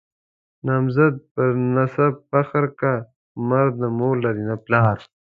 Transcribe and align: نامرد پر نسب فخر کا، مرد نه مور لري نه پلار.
نامرد 0.65 1.15
پر 1.33 1.49
نسب 1.75 2.13
فخر 2.31 2.65
کا، 2.79 2.93
مرد 3.49 3.73
نه 3.81 3.89
مور 3.97 4.15
لري 4.25 4.43
نه 4.49 4.55
پلار. 4.65 4.97